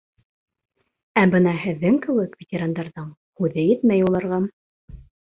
[1.23, 3.11] Ә бына һеҙҙең кеүек ветерандарҙың
[3.43, 4.41] һүҙе етмәй уларға...